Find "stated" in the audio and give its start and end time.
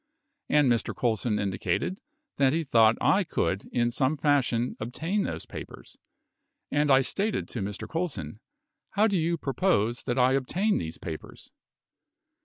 7.01-7.47